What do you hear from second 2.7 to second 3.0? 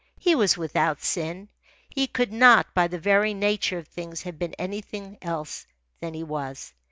by the